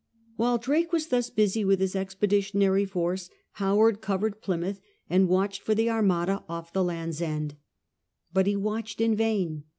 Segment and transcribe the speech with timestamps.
[0.35, 3.29] While Drake was thus busy with his expeditionary force
[3.61, 7.53] Howard covered Plymouth, and watched for the Armada off the Land's End.
[8.33, 9.65] But he watched in vain.